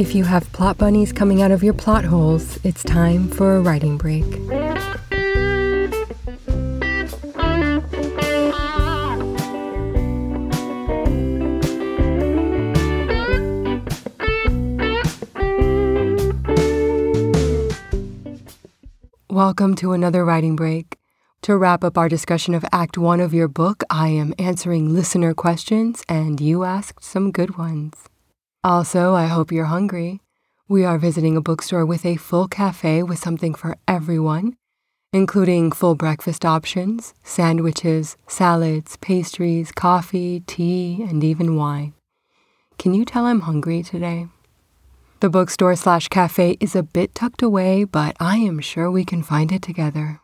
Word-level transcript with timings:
If 0.00 0.14
you 0.14 0.24
have 0.24 0.50
plot 0.52 0.78
bunnies 0.78 1.12
coming 1.12 1.42
out 1.42 1.50
of 1.50 1.62
your 1.62 1.74
plot 1.74 2.06
holes, 2.06 2.58
it's 2.64 2.82
time 2.82 3.28
for 3.28 3.56
a 3.56 3.60
writing 3.60 3.98
break. 3.98 4.24
Welcome 19.28 19.74
to 19.74 19.92
another 19.92 20.24
writing 20.24 20.56
break. 20.56 20.96
To 21.42 21.58
wrap 21.58 21.84
up 21.84 21.98
our 21.98 22.08
discussion 22.08 22.54
of 22.54 22.64
Act 22.72 22.96
1 22.96 23.20
of 23.20 23.34
your 23.34 23.48
book, 23.48 23.84
I 23.90 24.08
am 24.08 24.32
answering 24.38 24.94
listener 24.94 25.34
questions, 25.34 26.02
and 26.08 26.40
you 26.40 26.64
asked 26.64 27.04
some 27.04 27.30
good 27.30 27.58
ones. 27.58 28.08
Also, 28.62 29.14
I 29.14 29.26
hope 29.26 29.50
you're 29.50 29.72
hungry. 29.72 30.20
We 30.68 30.84
are 30.84 30.98
visiting 30.98 31.34
a 31.34 31.40
bookstore 31.40 31.86
with 31.86 32.04
a 32.04 32.16
full 32.16 32.46
cafe 32.46 33.02
with 33.02 33.18
something 33.18 33.54
for 33.54 33.78
everyone, 33.88 34.54
including 35.14 35.72
full 35.72 35.94
breakfast 35.94 36.44
options, 36.44 37.14
sandwiches, 37.24 38.18
salads, 38.26 38.98
pastries, 38.98 39.72
coffee, 39.72 40.40
tea, 40.40 41.02
and 41.08 41.24
even 41.24 41.56
wine. 41.56 41.94
Can 42.78 42.92
you 42.92 43.06
tell 43.06 43.24
I'm 43.24 43.40
hungry 43.40 43.82
today? 43.82 44.28
The 45.20 45.30
bookstore 45.30 45.74
slash 45.74 46.08
cafe 46.08 46.58
is 46.60 46.76
a 46.76 46.82
bit 46.82 47.14
tucked 47.14 47.40
away, 47.40 47.84
but 47.84 48.14
I 48.20 48.36
am 48.36 48.60
sure 48.60 48.90
we 48.90 49.06
can 49.06 49.22
find 49.22 49.52
it 49.52 49.62
together. 49.62 50.20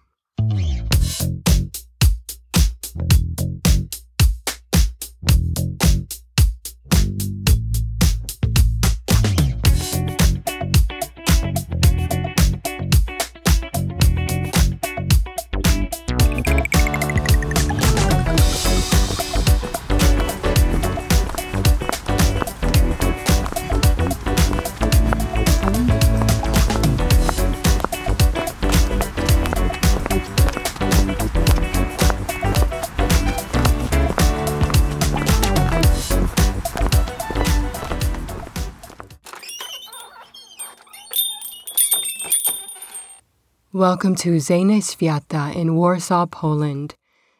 Welcome 43.76 44.14
to 44.22 44.30
Wrzenie 44.30 44.80
Świata 44.80 45.54
in 45.54 45.74
Warsaw, 45.74 46.24
Poland. 46.24 46.94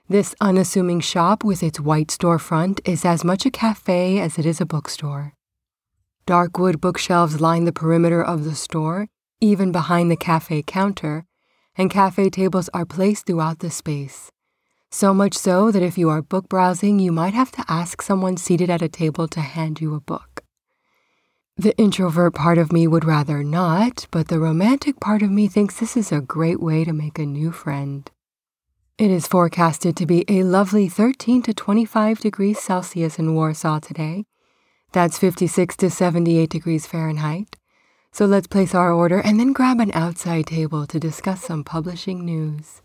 This 0.06 0.34
unassuming 0.38 1.00
shop 1.00 1.42
with 1.42 1.62
its 1.62 1.80
white 1.80 2.08
storefront 2.08 2.86
is 2.86 3.06
as 3.06 3.24
much 3.24 3.46
a 3.46 3.50
cafe 3.50 4.18
as 4.18 4.38
it 4.38 4.44
is 4.44 4.60
a 4.60 4.66
bookstore. 4.66 5.32
Dark 6.26 6.58
wood 6.58 6.78
bookshelves 6.78 7.40
line 7.40 7.64
the 7.64 7.72
perimeter 7.72 8.22
of 8.22 8.44
the 8.44 8.54
store, 8.54 9.06
even 9.40 9.72
behind 9.72 10.10
the 10.10 10.16
cafe 10.16 10.60
counter, 10.60 11.24
and 11.74 11.88
cafe 11.88 12.28
tables 12.28 12.68
are 12.74 12.84
placed 12.84 13.24
throughout 13.24 13.60
the 13.60 13.70
space. 13.70 14.30
So 14.90 15.14
much 15.14 15.32
so 15.32 15.70
that 15.70 15.82
if 15.82 15.96
you 15.96 16.10
are 16.10 16.20
book 16.20 16.50
browsing, 16.50 16.98
you 16.98 17.12
might 17.12 17.32
have 17.32 17.50
to 17.52 17.64
ask 17.66 18.02
someone 18.02 18.36
seated 18.36 18.68
at 18.68 18.82
a 18.82 18.90
table 18.90 19.26
to 19.28 19.40
hand 19.40 19.80
you 19.80 19.94
a 19.94 20.00
book. 20.00 20.45
The 21.58 21.74
introvert 21.78 22.34
part 22.34 22.58
of 22.58 22.70
me 22.70 22.86
would 22.86 23.06
rather 23.06 23.42
not, 23.42 24.06
but 24.10 24.28
the 24.28 24.38
romantic 24.38 25.00
part 25.00 25.22
of 25.22 25.30
me 25.30 25.48
thinks 25.48 25.80
this 25.80 25.96
is 25.96 26.12
a 26.12 26.20
great 26.20 26.60
way 26.60 26.84
to 26.84 26.92
make 26.92 27.18
a 27.18 27.24
new 27.24 27.50
friend. 27.50 28.10
It 28.98 29.10
is 29.10 29.26
forecasted 29.26 29.96
to 29.96 30.04
be 30.04 30.26
a 30.28 30.42
lovely 30.42 30.86
13 30.86 31.40
to 31.44 31.54
25 31.54 32.20
degrees 32.20 32.60
Celsius 32.60 33.18
in 33.18 33.34
Warsaw 33.34 33.78
today. 33.78 34.26
That's 34.92 35.18
56 35.18 35.76
to 35.78 35.88
78 35.88 36.50
degrees 36.50 36.86
Fahrenheit. 36.86 37.56
So 38.12 38.26
let's 38.26 38.46
place 38.46 38.74
our 38.74 38.92
order 38.92 39.20
and 39.20 39.40
then 39.40 39.54
grab 39.54 39.80
an 39.80 39.92
outside 39.94 40.48
table 40.48 40.86
to 40.86 41.00
discuss 41.00 41.40
some 41.40 41.64
publishing 41.64 42.22
news. 42.22 42.82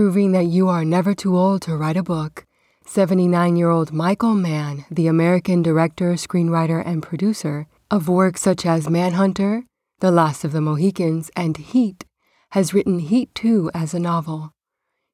Proving 0.00 0.32
that 0.32 0.46
you 0.46 0.66
are 0.70 0.82
never 0.82 1.12
too 1.12 1.36
old 1.36 1.60
to 1.60 1.76
write 1.76 1.98
a 1.98 2.02
book, 2.02 2.46
79 2.86 3.54
year 3.54 3.68
old 3.68 3.92
Michael 3.92 4.32
Mann, 4.32 4.86
the 4.90 5.06
American 5.06 5.60
director, 5.60 6.14
screenwriter, 6.14 6.82
and 6.82 7.02
producer 7.02 7.66
of 7.90 8.08
works 8.08 8.40
such 8.40 8.64
as 8.64 8.88
Manhunter, 8.88 9.64
The 9.98 10.10
Last 10.10 10.42
of 10.42 10.52
the 10.52 10.62
Mohicans, 10.62 11.30
and 11.36 11.54
Heat, 11.58 12.06
has 12.52 12.72
written 12.72 13.00
Heat 13.00 13.34
2 13.34 13.72
as 13.74 13.92
a 13.92 13.98
novel. 13.98 14.54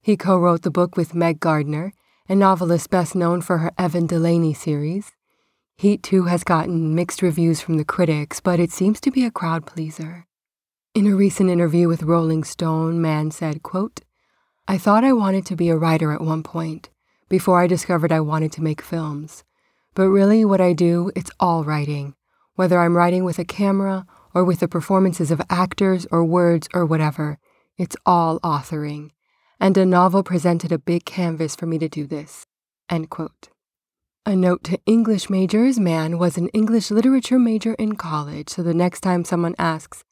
He 0.02 0.16
co 0.16 0.38
wrote 0.38 0.62
the 0.62 0.70
book 0.70 0.96
with 0.96 1.16
Meg 1.16 1.40
Gardiner, 1.40 1.92
a 2.28 2.36
novelist 2.36 2.88
best 2.88 3.16
known 3.16 3.40
for 3.40 3.58
her 3.58 3.72
Evan 3.76 4.06
Delaney 4.06 4.54
series. 4.54 5.10
Heat 5.76 6.04
2 6.04 6.26
has 6.26 6.44
gotten 6.44 6.94
mixed 6.94 7.22
reviews 7.22 7.60
from 7.60 7.76
the 7.76 7.84
critics, 7.84 8.38
but 8.38 8.60
it 8.60 8.70
seems 8.70 9.00
to 9.00 9.10
be 9.10 9.24
a 9.24 9.32
crowd 9.32 9.66
pleaser. 9.66 10.26
In 10.94 11.08
a 11.08 11.16
recent 11.16 11.50
interview 11.50 11.88
with 11.88 12.04
Rolling 12.04 12.44
Stone, 12.44 13.02
Mann 13.02 13.32
said, 13.32 13.64
quote, 13.64 14.02
I 14.68 14.78
thought 14.78 15.04
I 15.04 15.12
wanted 15.12 15.46
to 15.46 15.56
be 15.56 15.68
a 15.68 15.76
writer 15.76 16.10
at 16.10 16.20
one 16.20 16.42
point, 16.42 16.90
before 17.28 17.60
I 17.60 17.68
discovered 17.68 18.10
I 18.10 18.18
wanted 18.18 18.50
to 18.52 18.62
make 18.62 18.82
films. 18.82 19.44
But 19.94 20.08
really, 20.08 20.44
what 20.44 20.60
I 20.60 20.72
do, 20.72 21.12
it's 21.14 21.30
all 21.38 21.62
writing, 21.62 22.16
whether 22.56 22.80
I'm 22.80 22.96
writing 22.96 23.22
with 23.22 23.38
a 23.38 23.44
camera 23.44 24.06
or 24.34 24.44
with 24.44 24.58
the 24.58 24.66
performances 24.66 25.30
of 25.30 25.40
actors 25.48 26.04
or 26.10 26.24
words 26.24 26.68
or 26.74 26.84
whatever, 26.84 27.38
it's 27.78 27.96
all 28.04 28.40
authoring. 28.40 29.10
And 29.60 29.78
a 29.78 29.86
novel 29.86 30.24
presented 30.24 30.72
a 30.72 30.78
big 30.78 31.04
canvas 31.04 31.54
for 31.54 31.66
me 31.66 31.78
to 31.78 31.88
do 31.88 32.06
this. 32.06 32.44
End 32.90 33.08
quote. 33.08 33.50
A 34.26 34.34
note 34.34 34.64
to 34.64 34.80
English 34.84 35.30
majors 35.30 35.78
Mann 35.78 36.18
was 36.18 36.36
an 36.36 36.48
English 36.48 36.90
literature 36.90 37.38
major 37.38 37.74
in 37.74 37.94
college, 37.94 38.48
so 38.48 38.64
the 38.64 38.74
next 38.74 39.00
time 39.02 39.24
someone 39.24 39.54
asks, 39.60 40.02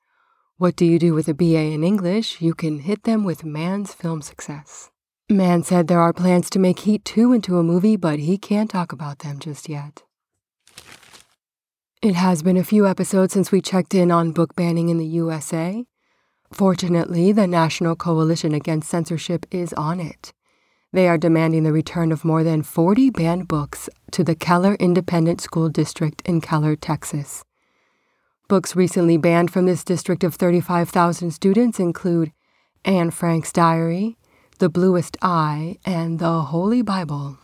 what 0.57 0.77
do 0.77 0.85
you 0.85 1.01
do 1.01 1.15
with 1.15 1.27
a 1.27 1.35
BA 1.35 1.73
in 1.73 1.83
English? 1.83 2.41
You 2.41 2.55
can 2.55 2.79
hit 2.79 3.03
them 3.03 3.25
with 3.25 3.45
Mann's 3.45 3.93
film 3.93 4.23
success. 4.23 4.91
Mann 5.29 5.65
said 5.65 5.89
there 5.89 6.01
are 6.01 6.13
plans 6.13 6.49
to 6.51 6.61
make 6.61 6.81
Heat 6.81 7.05
2 7.05 7.33
into 7.33 7.59
a 7.59 7.65
movie, 7.65 7.97
but 7.97 8.21
he 8.21 8.39
can't 8.39 8.71
talk 8.71 8.93
about 8.93 9.21
them 9.21 9.41
just 9.41 9.69
yet. 9.69 10.05
It 12.01 12.15
has 12.15 12.43
been 12.43 12.57
a 12.57 12.63
few 12.63 12.87
episodes 12.87 13.33
since 13.33 13.51
we 13.51 13.61
checked 13.61 13.95
in 13.95 14.13
on 14.13 14.31
book 14.31 14.55
banning 14.55 14.91
in 14.91 14.99
the 14.99 15.07
USA. 15.07 15.85
Fortunately, 16.53 17.33
the 17.33 17.49
National 17.49 17.97
Coalition 17.97 18.55
Against 18.55 18.89
Censorship 18.89 19.47
is 19.51 19.73
on 19.73 19.99
it. 19.99 20.33
They 20.93 21.09
are 21.09 21.19
demanding 21.19 21.65
the 21.65 21.73
return 21.73 22.13
of 22.13 22.25
more 22.25 22.45
than 22.45 22.63
40 22.63 23.11
banned 23.11 23.49
books 23.49 23.89
to 24.13 24.23
the 24.23 24.37
Keller 24.37 24.75
Independent 24.75 25.41
School 25.41 25.69
District 25.69 26.23
in 26.25 26.41
Keller, 26.41 26.77
Texas. 26.77 27.43
Books 28.47 28.77
recently 28.77 29.17
banned 29.17 29.51
from 29.51 29.65
this 29.65 29.83
district 29.83 30.23
of 30.23 30.35
35,000 30.35 31.31
students 31.31 31.81
include 31.81 32.31
Anne 32.85 33.11
Frank's 33.11 33.51
Diary, 33.51 34.19
The 34.59 34.69
Bluest 34.69 35.17
Eye, 35.23 35.79
and 35.87 36.19
The 36.19 36.43
Holy 36.43 36.83
Bible. 36.83 37.39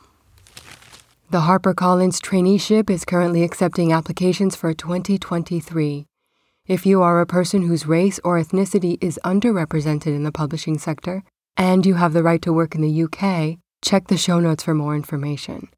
The 1.30 1.40
HarperCollins 1.40 2.20
traineeship 2.20 2.90
is 2.90 3.06
currently 3.06 3.42
accepting 3.42 3.94
applications 3.94 4.54
for 4.54 4.74
2023. 4.74 6.04
If 6.66 6.84
you 6.84 7.00
are 7.00 7.22
a 7.22 7.26
person 7.26 7.62
whose 7.62 7.86
race 7.86 8.20
or 8.22 8.38
ethnicity 8.38 8.98
is 9.00 9.18
underrepresented 9.24 10.08
in 10.08 10.24
the 10.24 10.30
publishing 10.30 10.76
sector 10.76 11.22
and 11.56 11.86
you 11.86 11.94
have 11.94 12.12
the 12.12 12.22
right 12.22 12.42
to 12.42 12.52
work 12.52 12.74
in 12.74 12.82
the 12.82 13.04
UK, 13.04 13.58
check 13.80 14.08
the 14.08 14.18
show 14.18 14.38
notes 14.38 14.64
for 14.64 14.74
more 14.74 14.94
information. 14.94 15.70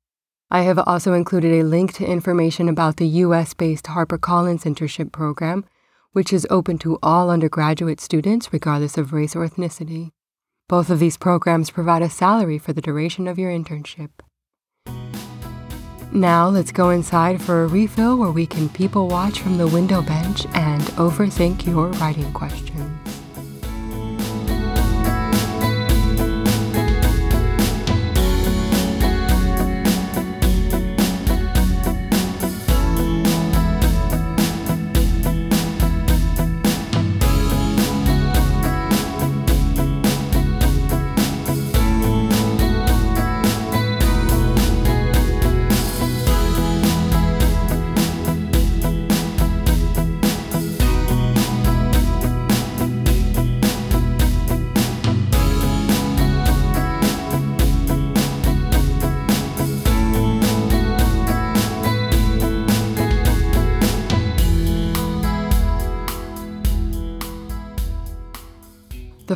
I 0.55 0.61
have 0.65 0.79
also 0.79 1.15
included 1.15 1.55
a 1.55 1.65
link 1.65 1.95
to 1.95 2.05
information 2.05 2.69
about 2.69 2.99
the 2.99 3.07
US 3.07 3.55
based 3.55 3.87
HarperCollins 3.87 4.65
internship 4.65 5.11
program, 5.11 5.65
which 6.13 6.31
is 6.31 6.47
open 6.51 6.77
to 6.81 6.99
all 7.03 7.31
undergraduate 7.31 8.03
students 8.03 8.53
regardless 8.53 8.99
of 8.99 9.15
race 9.15 9.35
or 9.35 9.49
ethnicity. 9.49 10.11
Both 10.69 10.91
of 10.91 10.99
these 10.99 11.17
programs 11.17 11.71
provide 11.71 12.03
a 12.03 12.11
salary 12.11 12.59
for 12.59 12.75
the 12.75 12.83
duration 12.83 13.27
of 13.29 13.39
your 13.39 13.51
internship. 13.51 14.11
Now 16.13 16.51
let's 16.51 16.71
go 16.71 16.91
inside 16.91 17.41
for 17.41 17.65
a 17.65 17.67
refill 17.67 18.19
where 18.19 18.31
we 18.31 18.45
can 18.45 18.69
people 18.69 19.09
watch 19.09 19.41
from 19.41 19.57
the 19.57 19.67
window 19.67 20.03
bench 20.03 20.45
and 20.53 20.83
overthink 20.99 21.67
your 21.67 21.89
writing 21.93 22.31
questions. 22.35 23.02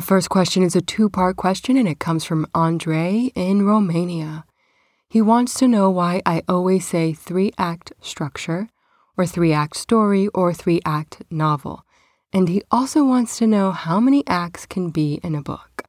First 0.07 0.29
question 0.29 0.63
is 0.63 0.73
a 0.73 0.81
two 0.81 1.09
part 1.09 1.35
question 1.35 1.75
and 1.75 1.85
it 1.85 1.99
comes 1.99 2.23
from 2.23 2.47
Andre 2.55 3.29
in 3.35 3.65
Romania. 3.65 4.45
He 5.09 5.21
wants 5.21 5.53
to 5.55 5.67
know 5.67 5.89
why 5.89 6.21
I 6.25 6.43
always 6.47 6.87
say 6.87 7.11
three 7.11 7.51
act 7.57 7.91
structure, 7.99 8.69
or 9.17 9.25
three 9.25 9.51
act 9.51 9.75
story, 9.75 10.29
or 10.29 10.53
three 10.53 10.79
act 10.85 11.23
novel. 11.29 11.83
And 12.31 12.47
he 12.47 12.61
also 12.71 13.03
wants 13.03 13.37
to 13.39 13.47
know 13.47 13.71
how 13.71 13.99
many 13.99 14.23
acts 14.27 14.65
can 14.65 14.91
be 14.91 15.19
in 15.23 15.35
a 15.35 15.41
book. 15.41 15.83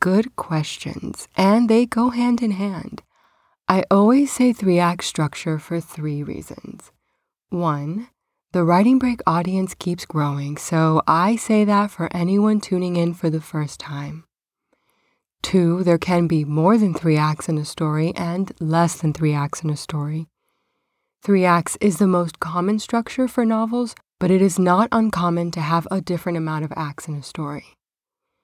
Good 0.00 0.34
questions, 0.36 1.28
and 1.36 1.68
they 1.68 1.84
go 1.84 2.08
hand 2.08 2.42
in 2.42 2.52
hand. 2.52 3.02
I 3.68 3.84
always 3.90 4.32
say 4.32 4.54
three 4.54 4.78
act 4.78 5.04
structure 5.04 5.58
for 5.58 5.78
three 5.78 6.22
reasons. 6.22 6.90
One, 7.50 8.08
the 8.52 8.64
Writing 8.64 8.98
Break 8.98 9.20
audience 9.26 9.74
keeps 9.74 10.06
growing, 10.06 10.56
so 10.56 11.02
I 11.06 11.36
say 11.36 11.64
that 11.64 11.90
for 11.90 12.08
anyone 12.12 12.60
tuning 12.60 12.96
in 12.96 13.12
for 13.12 13.28
the 13.28 13.40
first 13.40 13.78
time. 13.80 14.24
Two, 15.42 15.84
there 15.84 15.98
can 15.98 16.26
be 16.26 16.44
more 16.44 16.78
than 16.78 16.94
three 16.94 17.16
acts 17.16 17.48
in 17.48 17.58
a 17.58 17.64
story 17.64 18.12
and 18.16 18.52
less 18.58 19.00
than 19.00 19.12
three 19.12 19.34
acts 19.34 19.62
in 19.62 19.70
a 19.70 19.76
story. 19.76 20.26
Three 21.22 21.44
acts 21.44 21.76
is 21.80 21.98
the 21.98 22.06
most 22.06 22.40
common 22.40 22.78
structure 22.78 23.28
for 23.28 23.44
novels, 23.44 23.94
but 24.18 24.30
it 24.30 24.40
is 24.40 24.58
not 24.58 24.88
uncommon 24.92 25.50
to 25.50 25.60
have 25.60 25.86
a 25.90 26.00
different 26.00 26.38
amount 26.38 26.64
of 26.64 26.72
acts 26.76 27.08
in 27.08 27.14
a 27.14 27.22
story. 27.22 27.74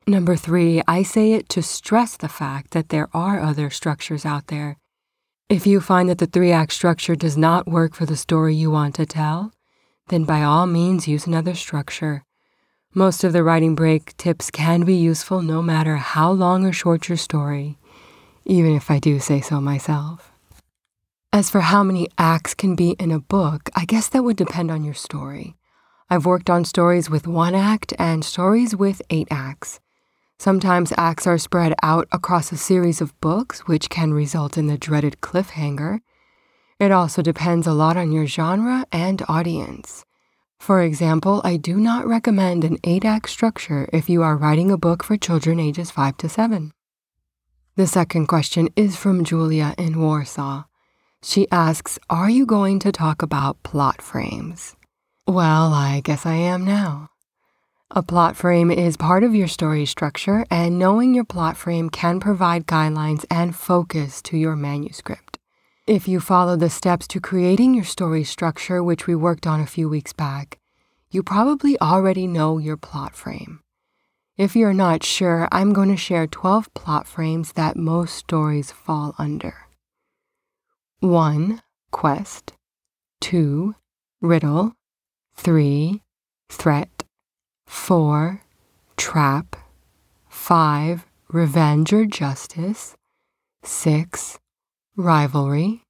Number 0.06 0.37
three, 0.37 0.82
I 0.88 1.04
say 1.04 1.32
it 1.32 1.49
to 1.50 1.62
stress 1.62 2.16
the 2.16 2.28
fact 2.28 2.72
that 2.72 2.88
there 2.88 3.08
are 3.14 3.40
other 3.40 3.70
structures 3.70 4.26
out 4.26 4.49
there. 4.49 4.76
If 5.49 5.66
you 5.66 5.81
find 5.81 6.08
that 6.08 6.19
the 6.19 6.26
three 6.26 6.50
act 6.50 6.72
structure 6.72 7.14
does 7.14 7.37
not 7.37 7.69
work 7.69 7.94
for 7.94 8.04
the 8.04 8.16
story 8.16 8.54
you 8.54 8.70
want 8.70 8.94
to 8.96 9.06
tell, 9.06 9.52
then 10.12 10.25
by 10.25 10.43
all 10.43 10.67
means 10.67 11.09
use 11.09 11.26
another 11.26 11.55
structure. 11.55 12.23
Most 12.93 13.25
of 13.25 13.32
the 13.32 13.43
writing 13.43 13.75
break 13.75 14.14
tips 14.19 14.50
can 14.50 14.85
be 14.85 14.94
useful 14.94 15.41
no 15.41 15.62
matter 15.62 15.97
how 15.97 16.31
long 16.31 16.67
or 16.67 16.73
short 16.73 17.09
your 17.09 17.17
story, 17.17 17.79
even 18.44 18.76
if 18.76 18.91
I 18.91 18.99
do 18.99 19.19
say 19.19 19.41
so 19.41 19.59
myself. 19.59 20.31
As 21.32 21.49
for 21.49 21.62
how 21.62 21.82
many 21.82 22.09
acts 22.19 22.53
can 22.53 22.76
be 22.76 22.91
in 22.99 23.11
a 23.11 23.19
book, 23.19 23.70
I 23.75 23.87
guess 23.87 24.11
that 24.11 24.23
would 24.23 24.37
depend 24.37 24.70
on 24.70 24.85
your 24.85 24.93
story. 24.93 25.56
I've 26.11 26.26
worked 26.26 26.50
on 26.50 26.67
stories 26.67 27.09
with 27.09 27.26
one 27.26 27.55
act 27.55 27.94
and 27.99 28.23
stories 28.23 28.76
with 28.76 29.00
eight 29.09 29.29
acts. 29.31 29.81
Sometimes 30.38 30.93
acts 30.99 31.26
are 31.26 31.38
spread 31.38 31.73
out 31.82 32.06
across 32.12 32.53
a 32.53 32.59
series 32.59 33.00
of 33.00 33.19
books, 33.23 33.61
which 33.61 33.88
can 33.88 34.12
result 34.12 34.59
in 34.59 34.67
the 34.67 34.76
dreaded 34.76 35.23
cliffhanger. 35.23 36.00
It 36.79 36.93
also 36.93 37.23
depends 37.23 37.67
a 37.67 37.73
lot 37.73 37.97
on 37.97 38.13
your 38.13 38.27
genre 38.27 38.87
and 38.91 39.23
audience. 39.29 40.05
For 40.59 40.83
example, 40.83 41.41
I 41.45 41.57
do 41.57 41.77
not 41.77 42.07
recommend 42.07 42.65
an 42.65 42.79
8 42.85 43.05
act 43.05 43.29
structure 43.29 43.89
if 43.93 44.09
you 44.09 44.23
are 44.23 44.37
writing 44.37 44.71
a 44.71 44.79
book 44.79 45.03
for 45.03 45.17
children 45.17 45.59
ages 45.59 45.91
5 45.91 46.17
to 46.19 46.29
7. 46.29 46.73
The 47.75 47.87
second 47.87 48.27
question 48.27 48.69
is 48.77 48.97
from 48.97 49.25
Julia 49.25 49.75
in 49.79 50.01
Warsaw. 50.01 50.65
She 51.23 51.51
asks, 51.51 51.99
Are 52.11 52.29
you 52.29 52.47
going 52.47 52.79
to 52.81 52.93
talk 52.93 53.23
about 53.23 53.63
plot 53.63 54.03
frames? 54.03 54.77
Well, 55.27 55.73
I 55.73 56.01
guess 56.05 56.27
I 56.27 56.35
am 56.35 56.65
now. 56.65 57.09
A 57.91 58.03
plot 58.03 58.37
frame 58.37 58.71
is 58.71 58.97
part 58.97 59.23
of 59.23 59.35
your 59.35 59.49
story 59.49 59.87
structure, 59.87 60.45
and 60.51 60.79
knowing 60.79 61.15
your 61.15 61.25
plot 61.25 61.57
frame 61.57 61.91
can 61.91 62.21
provide 62.21 62.67
guidelines 62.67 63.25
and 63.31 63.55
focus 63.55 64.21
to 64.23 64.37
your 64.37 64.57
manuscript. 64.57 65.31
If 65.87 66.06
you 66.06 66.20
follow 66.20 66.55
the 66.55 66.70
steps 66.70 67.08
to 67.08 67.19
creating 67.19 67.75
your 67.75 67.82
story 67.82 68.23
structure, 68.23 68.84
which 68.84 69.08
we 69.08 69.17
worked 69.17 69.49
on 69.49 69.61
a 69.61 69.67
few 69.67 69.88
weeks 69.88 70.12
back, 70.12 70.61
you 71.11 71.25
probably 71.25 71.76
already 71.81 72.29
know 72.29 72.58
your 72.58 72.76
plot 72.76 73.17
frame. 73.17 73.58
If 74.37 74.55
you're 74.55 74.73
not 74.73 75.02
sure, 75.02 75.49
I'm 75.50 75.73
going 75.73 75.88
to 75.88 75.96
share 75.96 76.29
12 76.29 76.73
plot 76.75 77.08
frames 77.08 77.55
that 77.55 77.76
most 77.76 78.14
stories 78.14 78.70
fall 78.70 79.17
under 79.19 79.67
1. 81.00 81.61
Quest, 81.90 82.52
2. 83.20 83.75
Riddle, 84.20 84.75
3. 85.35 86.00
Threat, 86.49 87.02
4. 87.67 88.40
Trap, 88.96 89.56
5. 90.28 91.06
Revenge 91.28 91.93
or 91.93 92.05
justice, 92.05 92.94
6 93.64 94.38
rivalry, 94.96 95.82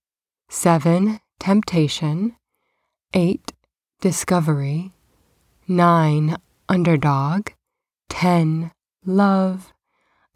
7. 0.49 1.19
Temptation, 1.41 2.37
8. 3.13 3.53
Discovery, 4.01 4.93
9. 5.67 6.37
Underdog, 6.69 7.49
10. 8.09 8.71
Love, 9.05 9.73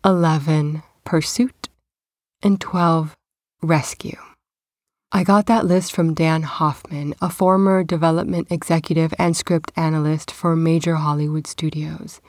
11. 0.04 0.82
Pursuit, 1.04 1.68
and 2.42 2.60
12. 2.60 3.16
Rescue. 3.62 4.18
I 5.12 5.22
got 5.22 5.46
that 5.46 5.64
list 5.64 5.92
from 5.92 6.14
Dan 6.14 6.42
Hoffman, 6.42 7.14
a 7.22 7.30
former 7.30 7.84
development 7.84 8.48
executive 8.50 9.14
and 9.16 9.36
script 9.36 9.70
analyst 9.76 10.32
for 10.32 10.56
major 10.56 10.96
Hollywood 10.96 11.46
studios. 11.46 12.20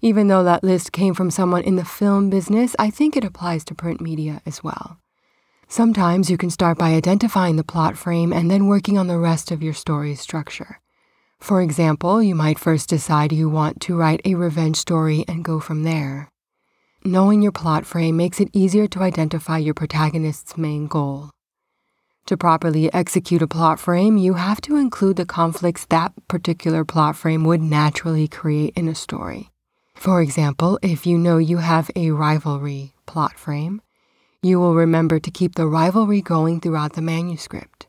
Even 0.00 0.28
though 0.28 0.44
that 0.44 0.62
list 0.62 0.92
came 0.92 1.14
from 1.14 1.32
someone 1.32 1.62
in 1.62 1.74
the 1.74 1.84
film 1.84 2.30
business, 2.30 2.76
I 2.78 2.90
think 2.90 3.16
it 3.16 3.24
applies 3.24 3.64
to 3.64 3.74
print 3.74 4.00
media 4.00 4.40
as 4.46 4.62
well. 4.62 4.98
Sometimes 5.68 6.30
you 6.30 6.36
can 6.36 6.50
start 6.50 6.78
by 6.78 6.90
identifying 6.94 7.56
the 7.56 7.64
plot 7.64 7.96
frame 7.96 8.32
and 8.32 8.50
then 8.50 8.66
working 8.66 8.96
on 8.96 9.08
the 9.08 9.18
rest 9.18 9.50
of 9.50 9.62
your 9.62 9.74
story's 9.74 10.20
structure. 10.20 10.80
For 11.40 11.60
example, 11.60 12.22
you 12.22 12.34
might 12.34 12.58
first 12.58 12.88
decide 12.88 13.32
you 13.32 13.48
want 13.48 13.80
to 13.82 13.96
write 13.96 14.20
a 14.24 14.36
revenge 14.36 14.76
story 14.76 15.24
and 15.26 15.44
go 15.44 15.60
from 15.60 15.82
there. 15.82 16.30
Knowing 17.04 17.42
your 17.42 17.52
plot 17.52 17.84
frame 17.84 18.16
makes 18.16 18.40
it 18.40 18.48
easier 18.52 18.86
to 18.88 19.02
identify 19.02 19.58
your 19.58 19.74
protagonist's 19.74 20.56
main 20.56 20.86
goal. 20.86 21.30
To 22.26 22.36
properly 22.36 22.92
execute 22.92 23.42
a 23.42 23.46
plot 23.46 23.78
frame, 23.78 24.16
you 24.16 24.34
have 24.34 24.60
to 24.62 24.76
include 24.76 25.16
the 25.16 25.26
conflicts 25.26 25.84
that 25.86 26.12
particular 26.26 26.84
plot 26.84 27.14
frame 27.16 27.44
would 27.44 27.62
naturally 27.62 28.26
create 28.26 28.72
in 28.76 28.88
a 28.88 28.94
story. 28.94 29.50
For 29.94 30.20
example, 30.20 30.78
if 30.82 31.06
you 31.06 31.18
know 31.18 31.38
you 31.38 31.58
have 31.58 31.90
a 31.94 32.10
rivalry 32.10 32.94
plot 33.06 33.38
frame, 33.38 33.80
you 34.42 34.58
will 34.60 34.74
remember 34.74 35.18
to 35.18 35.30
keep 35.30 35.54
the 35.54 35.66
rivalry 35.66 36.20
going 36.20 36.60
throughout 36.60 36.92
the 36.94 37.02
manuscript. 37.02 37.86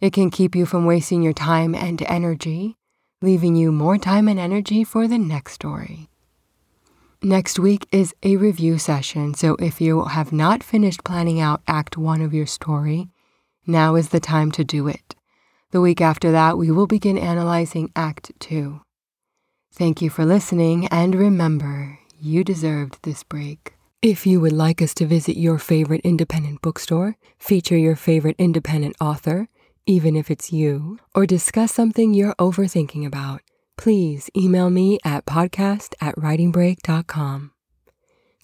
It 0.00 0.12
can 0.12 0.30
keep 0.30 0.56
you 0.56 0.66
from 0.66 0.86
wasting 0.86 1.22
your 1.22 1.32
time 1.32 1.74
and 1.74 2.02
energy, 2.02 2.76
leaving 3.20 3.54
you 3.54 3.70
more 3.70 3.98
time 3.98 4.28
and 4.28 4.38
energy 4.38 4.84
for 4.84 5.06
the 5.06 5.18
next 5.18 5.52
story. 5.52 6.08
Next 7.22 7.58
week 7.58 7.86
is 7.92 8.12
a 8.24 8.36
review 8.36 8.78
session, 8.78 9.34
so 9.34 9.54
if 9.60 9.80
you 9.80 10.04
have 10.06 10.32
not 10.32 10.64
finished 10.64 11.04
planning 11.04 11.40
out 11.40 11.62
Act 11.68 11.96
1 11.96 12.20
of 12.20 12.34
your 12.34 12.46
story, 12.46 13.10
now 13.64 13.94
is 13.94 14.08
the 14.08 14.18
time 14.18 14.50
to 14.52 14.64
do 14.64 14.88
it. 14.88 15.14
The 15.70 15.80
week 15.80 16.00
after 16.00 16.32
that, 16.32 16.58
we 16.58 16.72
will 16.72 16.88
begin 16.88 17.16
analyzing 17.16 17.92
Act 17.94 18.32
2. 18.40 18.80
Thank 19.72 20.02
you 20.02 20.10
for 20.10 20.24
listening, 20.24 20.88
and 20.88 21.14
remember, 21.14 22.00
You 22.18 22.42
deserved 22.42 22.98
this 23.02 23.22
break. 23.22 23.74
If 24.02 24.26
you 24.26 24.40
would 24.40 24.52
like 24.52 24.82
us 24.82 24.94
to 24.94 25.06
visit 25.06 25.36
your 25.36 25.58
favorite 25.60 26.00
independent 26.02 26.60
bookstore, 26.60 27.16
feature 27.38 27.76
your 27.76 27.94
favorite 27.94 28.34
independent 28.36 28.96
author, 29.00 29.46
even 29.86 30.16
if 30.16 30.28
it's 30.28 30.52
you, 30.52 30.98
or 31.14 31.24
discuss 31.24 31.72
something 31.72 32.12
you're 32.12 32.34
overthinking 32.34 33.06
about, 33.06 33.42
please 33.78 34.28
email 34.36 34.70
me 34.70 34.98
at 35.04 35.24
podcast 35.24 35.94
at 36.00 36.16
writingbreak.com. 36.16 37.52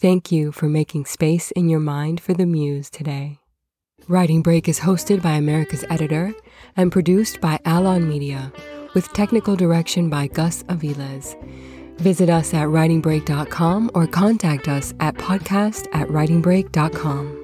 Thank 0.00 0.30
you 0.30 0.52
for 0.52 0.68
making 0.68 1.06
space 1.06 1.50
in 1.50 1.68
your 1.68 1.80
mind 1.80 2.20
for 2.20 2.34
the 2.34 2.46
muse 2.46 2.88
today. 2.88 3.40
Writing 4.06 4.42
Break 4.42 4.68
is 4.68 4.78
hosted 4.78 5.22
by 5.22 5.32
America's 5.32 5.84
Editor 5.90 6.34
and 6.76 6.92
produced 6.92 7.40
by 7.40 7.58
Alon 7.64 8.08
Media, 8.08 8.52
with 8.94 9.12
technical 9.12 9.56
direction 9.56 10.08
by 10.08 10.28
Gus 10.28 10.62
Aviles. 10.68 11.34
Visit 11.98 12.30
us 12.30 12.54
at 12.54 12.68
writingbreak.com 12.68 13.90
or 13.94 14.06
contact 14.06 14.68
us 14.68 14.94
at 15.00 15.14
podcast 15.16 15.86
at 15.92 16.08
writingbreak.com. 16.08 17.37